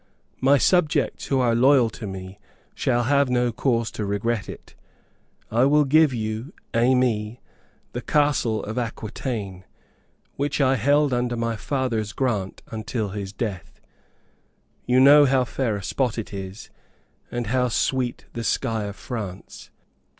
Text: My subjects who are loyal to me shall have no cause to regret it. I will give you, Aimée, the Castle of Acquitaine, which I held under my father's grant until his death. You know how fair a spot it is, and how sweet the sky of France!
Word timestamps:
My 0.39 0.57
subjects 0.57 1.27
who 1.27 1.39
are 1.41 1.53
loyal 1.53 1.87
to 1.91 2.07
me 2.07 2.39
shall 2.73 3.03
have 3.03 3.29
no 3.29 3.51
cause 3.51 3.91
to 3.91 4.03
regret 4.03 4.49
it. 4.49 4.73
I 5.51 5.65
will 5.65 5.83
give 5.85 6.11
you, 6.11 6.53
Aimée, 6.73 7.37
the 7.93 8.01
Castle 8.01 8.63
of 8.63 8.79
Acquitaine, 8.79 9.63
which 10.37 10.59
I 10.59 10.75
held 10.77 11.13
under 11.13 11.35
my 11.37 11.55
father's 11.55 12.13
grant 12.13 12.63
until 12.71 13.09
his 13.09 13.31
death. 13.31 13.79
You 14.87 14.99
know 14.99 15.25
how 15.25 15.45
fair 15.45 15.75
a 15.75 15.83
spot 15.83 16.17
it 16.17 16.33
is, 16.33 16.71
and 17.29 17.45
how 17.53 17.67
sweet 17.67 18.25
the 18.33 18.43
sky 18.43 18.85
of 18.85 18.95
France! 18.95 19.69